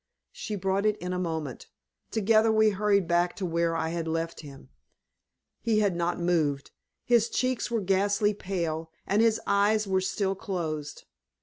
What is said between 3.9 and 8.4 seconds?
left him. He had not moved. His cheeks were ghastly